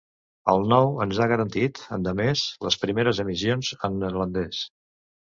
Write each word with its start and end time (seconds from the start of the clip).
El 0.51 0.63
nou 0.69 0.87
ens 1.03 1.17
ha 1.17 1.25
de 1.25 1.31
garantir, 1.31 1.67
endemés, 1.97 2.45
les 2.67 2.77
primeres 2.85 3.19
emissions 3.25 3.69
en 3.89 3.99
neerlandès. 4.05 4.63